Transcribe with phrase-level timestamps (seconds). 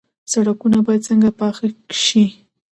[0.31, 1.67] سړکونه باید څنګه پاخه
[2.03, 2.25] شي؟